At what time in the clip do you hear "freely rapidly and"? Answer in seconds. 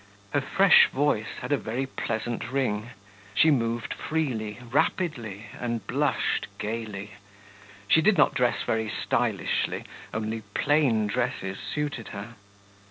3.93-5.85